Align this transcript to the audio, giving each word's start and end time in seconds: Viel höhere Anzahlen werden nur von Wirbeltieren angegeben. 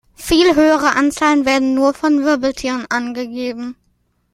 Viel 0.15 0.55
höhere 0.55 0.95
Anzahlen 0.95 1.45
werden 1.45 1.75
nur 1.75 1.93
von 1.93 2.23
Wirbeltieren 2.25 2.87
angegeben. 2.89 3.75